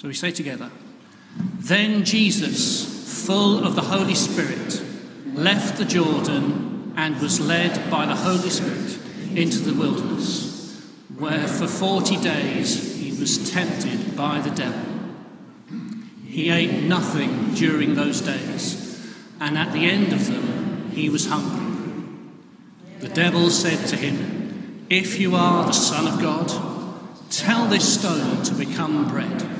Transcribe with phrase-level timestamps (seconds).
[0.00, 0.70] So we say together
[1.58, 4.82] Then Jesus, full of the Holy Spirit,
[5.34, 8.98] left the Jordan and was led by the Holy Spirit
[9.36, 10.82] into the wilderness,
[11.18, 14.80] where for forty days he was tempted by the devil.
[16.26, 22.16] He ate nothing during those days, and at the end of them he was hungry.
[23.00, 26.48] The devil said to him, If you are the Son of God,
[27.28, 29.59] tell this stone to become bread.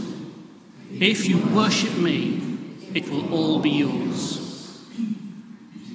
[1.01, 2.39] If you worship me,
[2.93, 4.85] it will all be yours.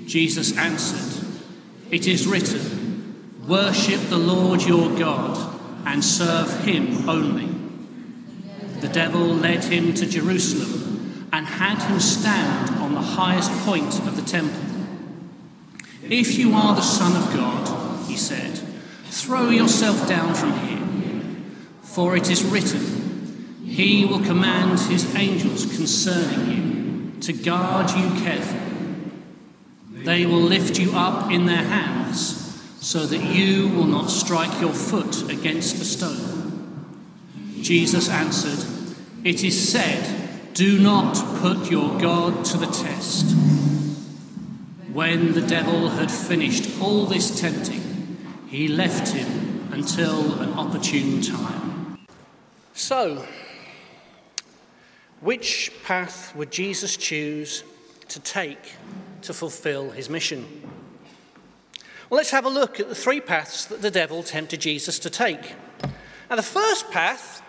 [0.05, 1.25] Jesus answered,
[1.92, 7.48] It is written, Worship the Lord your God and serve him only.
[8.81, 14.16] The devil led him to Jerusalem and had him stand on the highest point of
[14.16, 14.61] the temple.
[16.03, 18.61] If you are the Son of God, he said,
[19.05, 21.44] throw yourself down from here,
[21.83, 22.95] for it is written,
[23.77, 29.12] he will command his angels concerning you to guard you carefully.
[29.91, 34.72] They will lift you up in their hands so that you will not strike your
[34.72, 36.86] foot against a stone.
[37.60, 38.64] Jesus answered,
[39.24, 43.36] It is said, Do not put your God to the test.
[44.91, 48.16] When the devil had finished all this tempting,
[48.48, 51.98] he left him until an opportune time.
[52.72, 53.27] So,
[55.20, 57.64] which path would Jesus choose
[58.09, 58.75] to take
[59.22, 60.47] to fulfill his mission?
[62.09, 65.10] Well, let's have a look at the three paths that the devil tempted Jesus to
[65.10, 65.54] take.
[66.31, 67.43] Now, the first path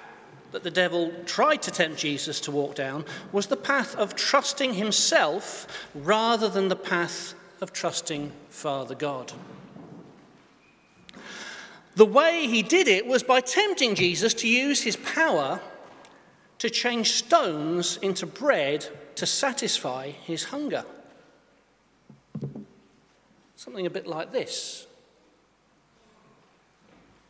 [0.52, 4.74] that the devil tried to tempt Jesus to walk down was the path of trusting
[4.74, 9.34] himself rather than the path of trusting Father God.
[11.96, 15.60] The way he did it was by tempting Jesus to use his power
[16.60, 20.86] to change stones into bread to satisfy his hunger.
[23.56, 24.88] Something a bit like this.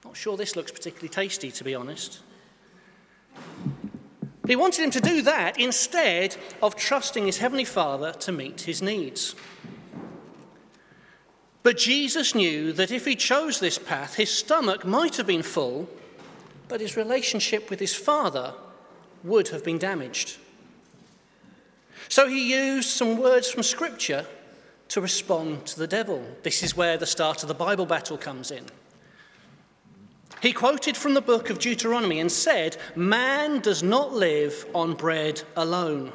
[0.04, 2.20] Not sure this looks particularly tasty, to be honest.
[4.42, 8.62] But he wanted him to do that instead of trusting his Heavenly Father to meet
[8.62, 9.36] his needs.
[11.64, 15.90] But Jesus knew that if he chose this path, his stomach might have been full,
[16.70, 18.54] but his relationship with his Father
[19.24, 20.38] would have been damaged.
[22.10, 24.26] So he used some words from Scripture
[24.90, 26.24] to respond to the devil.
[26.44, 28.64] This is where the start of the Bible battle comes in.
[30.42, 35.42] He quoted from the book of Deuteronomy and said, Man does not live on bread
[35.56, 36.14] alone.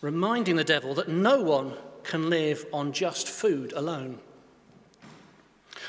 [0.00, 4.18] Reminding the devil that no one can live on just food alone.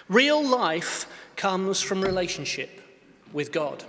[0.10, 2.82] Real life comes from relationship
[3.32, 3.84] with God.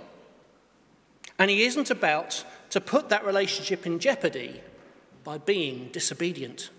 [1.37, 4.61] And he isn't about to put that relationship in jeopardy
[5.23, 6.69] by being disobedient.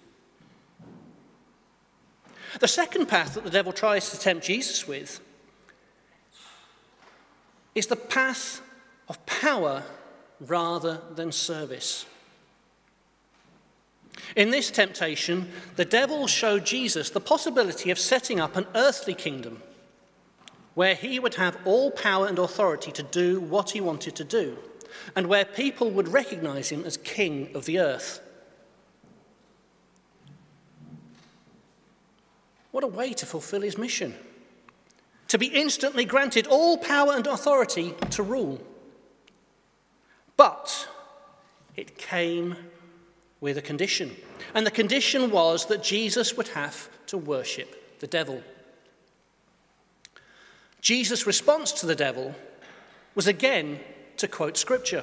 [2.60, 5.20] The second path that the devil tries to tempt Jesus with
[7.74, 8.62] is the path
[9.08, 9.82] of power
[10.40, 12.06] rather than service.
[14.34, 19.62] In this temptation, the devil showed Jesus the possibility of setting up an earthly kingdom
[20.76, 24.58] where he would have all power and authority to do what he wanted to do,
[25.16, 28.20] and where people would recognize him as king of the earth.
[32.72, 34.14] What a way to fulfill his mission!
[35.28, 38.60] To be instantly granted all power and authority to rule.
[40.36, 40.86] But
[41.74, 42.54] it came
[43.40, 44.14] with a condition.
[44.54, 48.42] And the condition was that Jesus would have to worship the devil.
[50.86, 52.32] Jesus' response to the devil
[53.16, 53.80] was again
[54.18, 55.02] to quote scripture.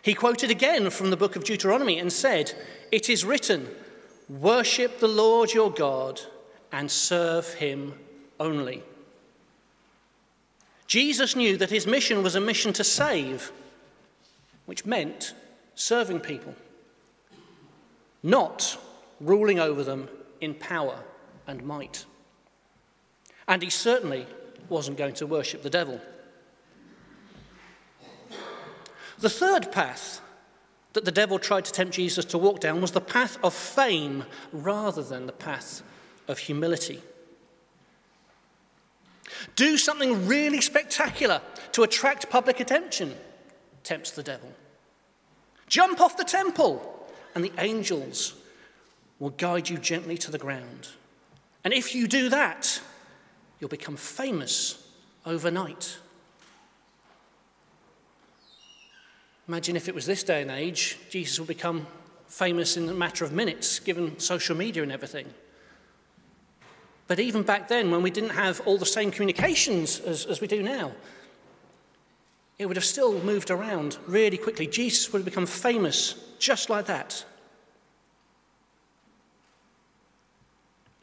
[0.00, 2.54] He quoted again from the book of Deuteronomy and said,
[2.90, 3.68] It is written,
[4.30, 6.22] Worship the Lord your God
[6.72, 7.98] and serve him
[8.40, 8.82] only.
[10.86, 13.52] Jesus knew that his mission was a mission to save,
[14.64, 15.34] which meant
[15.74, 16.54] serving people,
[18.22, 18.78] not
[19.20, 20.08] ruling over them
[20.40, 21.00] in power
[21.46, 22.06] and might.
[23.46, 24.26] And he certainly
[24.70, 26.00] wasn't going to worship the devil.
[29.18, 30.20] The third path
[30.92, 34.24] that the devil tried to tempt Jesus to walk down was the path of fame
[34.52, 35.82] rather than the path
[36.28, 37.02] of humility.
[39.54, 41.40] Do something really spectacular
[41.72, 43.14] to attract public attention,
[43.82, 44.52] tempts the devil.
[45.68, 48.34] Jump off the temple, and the angels
[49.18, 50.88] will guide you gently to the ground.
[51.64, 52.80] And if you do that,
[53.60, 54.90] you'll become famous
[55.24, 55.98] overnight.
[59.48, 61.86] Imagine if it was this day and age, Jesus would become
[62.26, 65.26] famous in a matter of minutes, given social media and everything.
[67.06, 70.48] But even back then, when we didn't have all the same communications as, as we
[70.48, 70.92] do now,
[72.58, 74.66] it would have still moved around really quickly.
[74.66, 77.24] Jesus would have become famous just like that.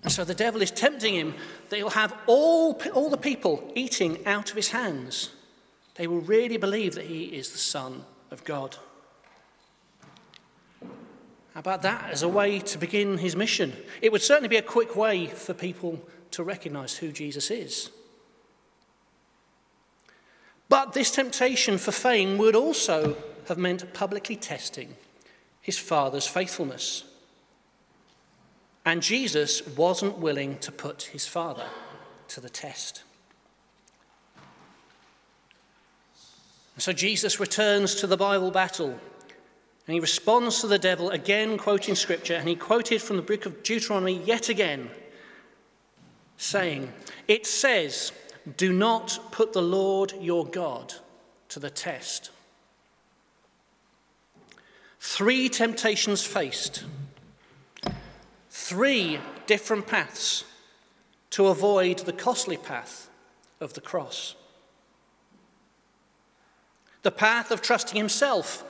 [0.03, 1.33] And so the devil is tempting him
[1.69, 5.29] that he'll have all, all the people eating out of his hands.
[5.95, 8.75] They will really believe that he is the Son of God.
[11.53, 13.73] How about that as a way to begin his mission?
[14.01, 16.01] It would certainly be a quick way for people
[16.31, 17.91] to recognize who Jesus is.
[20.67, 23.15] But this temptation for fame would also
[23.47, 24.95] have meant publicly testing
[25.61, 27.03] his father's faithfulness.
[28.85, 31.67] And Jesus wasn't willing to put his father
[32.29, 33.03] to the test.
[36.77, 38.99] So Jesus returns to the Bible battle
[39.85, 43.45] and he responds to the devil again, quoting scripture, and he quoted from the book
[43.45, 44.89] of Deuteronomy yet again,
[46.37, 46.91] saying,
[47.27, 48.13] It says,
[48.55, 50.93] Do not put the Lord your God
[51.49, 52.31] to the test.
[55.01, 56.85] Three temptations faced,
[58.73, 60.45] three different paths
[61.29, 63.07] to avoid the costly path
[63.61, 64.35] of the cross.
[67.03, 68.63] The path of trusting himself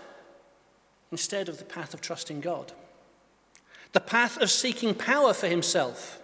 [1.09, 2.73] instead of the path of trusting God.
[3.94, 6.19] The path of seeking power for himself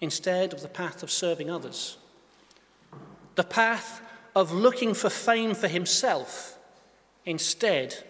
[0.00, 1.98] instead of the path of serving others.
[3.36, 4.00] The path
[4.34, 6.58] of looking for fame for himself
[7.24, 8.02] instead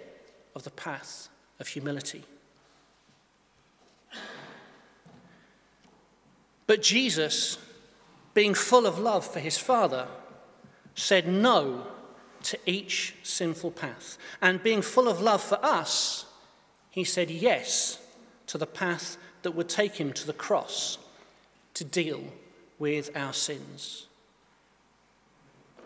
[0.55, 1.29] of the path
[1.61, 2.25] of humility.
[6.69, 7.57] But Jesus,
[8.35, 10.07] being full of love for his Father,
[10.95, 11.87] said no
[12.43, 14.19] to each sinful path.
[14.43, 16.27] And being full of love for us,
[16.91, 17.99] he said yes
[18.49, 20.99] to the path that would take him to the cross
[21.73, 22.23] to deal
[22.79, 24.07] with our sins.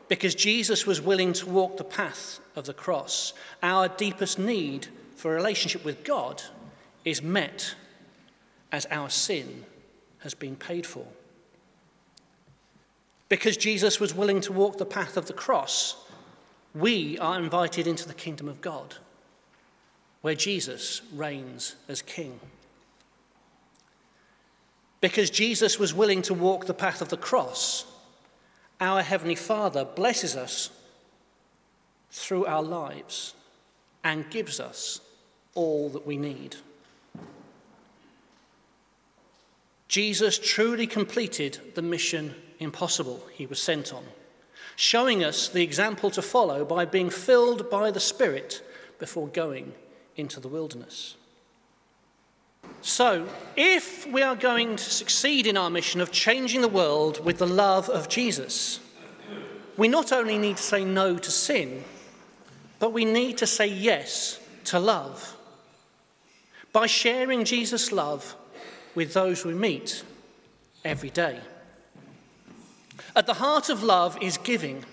[0.09, 5.31] Because Jesus was willing to walk the path of the cross, our deepest need for
[5.31, 6.43] a relationship with God
[7.05, 7.77] is met
[8.73, 9.65] as our sin
[10.23, 11.07] has been paid for.
[13.29, 15.97] Because Jesus was willing to walk the path of the cross,
[16.75, 18.97] we are invited into the kingdom of God,
[20.21, 22.41] where Jesus reigns as king.
[25.01, 27.87] Because Jesus was willing to walk the path of the cross,
[28.81, 30.71] our Heavenly Father blesses us
[32.11, 33.35] through our lives
[34.05, 35.01] and gives us
[35.55, 36.57] all that we need.
[39.93, 44.05] Jesus truly completed the mission impossible he was sent on
[44.77, 48.63] showing us the example to follow by being filled by the Spirit
[48.99, 49.75] before going
[50.17, 51.17] into the wilderness.
[52.81, 57.39] So, if we are going to succeed in our mission of changing the world with
[57.39, 58.81] the love of Jesus,
[59.77, 61.85] we not only need to say no to sin,
[62.79, 65.37] but we need to say yes to love.
[66.73, 68.35] By sharing Jesus' love
[68.95, 70.03] with those we meet
[70.85, 71.41] every day.
[73.15, 74.85] At the heart of love is giving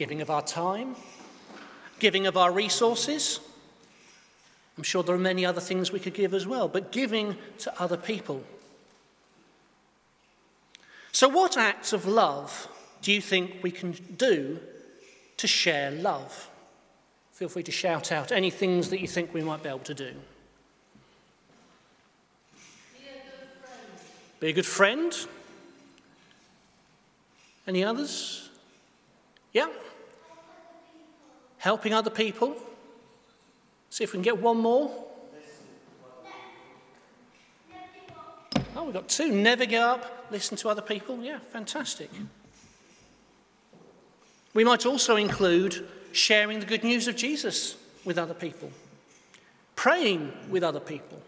[0.00, 0.96] giving of our time,
[1.98, 3.38] giving of our resources.
[4.78, 7.82] I'm sure there are many other things we could give as well, but giving to
[7.82, 8.42] other people.
[11.12, 12.66] So, what acts of love
[13.02, 14.58] do you think we can do
[15.36, 16.48] to share love?
[17.32, 19.92] Feel free to shout out any things that you think we might be able to
[19.92, 20.12] do.
[22.94, 23.98] Be a good friend.
[24.40, 25.14] Be a good friend.
[27.66, 28.48] Any others?
[29.52, 29.68] Yeah?
[31.58, 32.56] Helping other people.
[33.90, 34.90] See if we can get one more.
[38.74, 39.30] Oh, we've got two.
[39.30, 41.22] Never give up, listen to other people.
[41.22, 42.10] Yeah, fantastic.
[44.54, 48.70] We might also include sharing the good news of Jesus with other people,
[49.76, 51.20] praying with other people.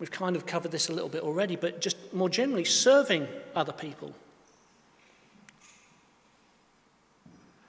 [0.00, 3.72] We've kind of covered this a little bit already, but just more generally, serving other
[3.72, 4.14] people.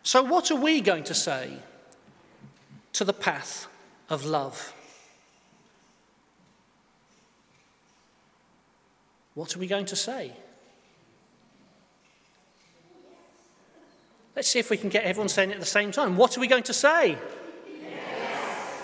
[0.03, 1.57] So, what are we going to say
[2.93, 3.67] to the path
[4.09, 4.73] of love?
[9.33, 10.31] What are we going to say?
[14.37, 16.15] Let's see if we can get everyone saying it at the same time.
[16.15, 17.17] What are we going to say?
[17.67, 18.77] Yes.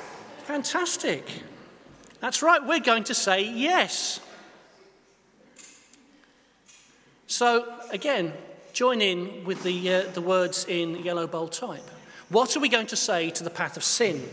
[0.44, 1.26] Fantastic.
[2.20, 4.20] That's right, we're going to say yes.
[7.28, 8.34] So, again,
[8.74, 11.84] join in with the, uh, the words in yellow bold type.
[12.30, 14.28] What are we going to say to the path of sin?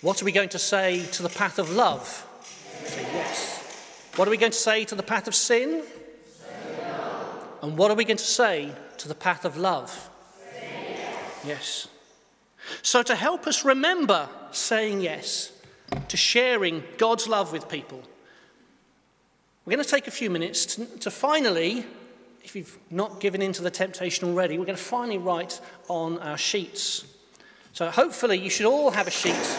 [0.00, 2.26] What are we going to say to the path of love?
[2.84, 4.10] Say yes.
[4.16, 5.82] What are we going to say to the path of sin?
[7.62, 10.10] And what are we going to say to the path of love?
[10.52, 11.46] Yes.
[11.46, 11.88] yes.
[12.82, 15.52] So, to help us remember saying yes
[16.08, 18.02] to sharing God's love with people,
[19.64, 21.84] we're going to take a few minutes to, to finally,
[22.42, 26.18] if you've not given in to the temptation already, we're going to finally write on
[26.18, 27.04] our sheets.
[27.72, 29.58] So, hopefully, you should all have a sheet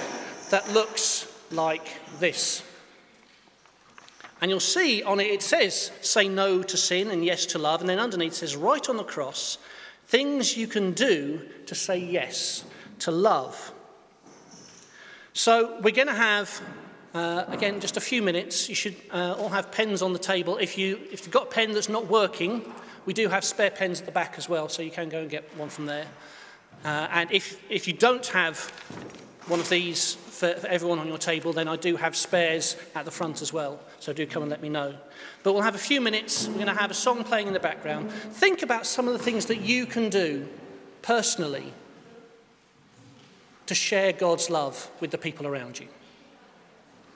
[0.50, 1.88] that looks like
[2.20, 2.64] this.
[4.42, 7.82] And you'll see on it, it says, say no to sin and yes to love.
[7.82, 9.58] And then underneath it says, write on the cross,
[10.08, 12.64] things you can do to say yes
[13.00, 13.74] to love.
[15.34, 16.62] So we're going to have,
[17.14, 18.70] uh, again, just a few minutes.
[18.70, 20.58] You should uh, all have pens on the table.
[20.58, 22.62] If, you, if you've got a pen that's not working,
[23.06, 25.30] we do have spare pens at the back as well, so you can go and
[25.30, 26.08] get one from there.
[26.84, 28.60] Uh, and if, if you don't have
[29.48, 33.06] one of these for, for everyone on your table, then I do have spares at
[33.06, 33.80] the front as well.
[34.00, 34.96] So do come and let me know.
[35.44, 36.48] But we'll have a few minutes.
[36.48, 38.12] We're going to have a song playing in the background.
[38.12, 40.48] Think about some of the things that you can do
[41.02, 41.74] personally
[43.68, 45.88] to share God's love with the people around you.